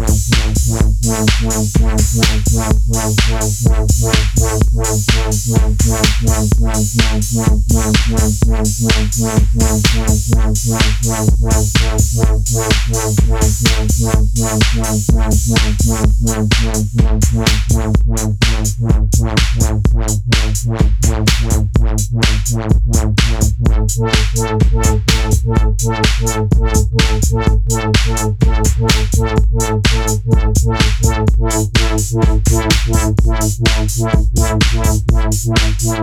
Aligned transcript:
Wow, 0.00 0.06
wow, 24.36 24.58
wow. 24.72 24.89
Well, 35.82 36.02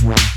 Yeah. 0.00 0.28